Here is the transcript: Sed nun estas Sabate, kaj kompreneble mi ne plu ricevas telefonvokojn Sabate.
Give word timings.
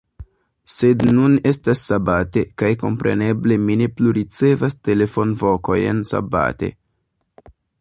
Sed 0.75 1.03
nun 1.17 1.33
estas 1.49 1.83
Sabate, 1.89 2.43
kaj 2.63 2.71
kompreneble 2.85 3.59
mi 3.67 3.75
ne 3.83 3.89
plu 3.99 4.15
ricevas 4.19 4.79
telefonvokojn 4.91 6.01
Sabate. 6.15 6.73